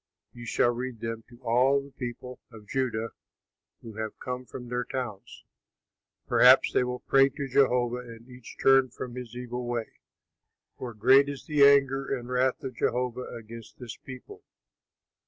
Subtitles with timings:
[0.33, 3.09] You shall read them to all the people of Judah
[3.83, 5.43] who have come from their towns.
[6.25, 9.99] Perhaps they will pray to Jehovah and each turn from his evil way;
[10.75, 14.41] for great is the anger and wrath of Jehovah against this people."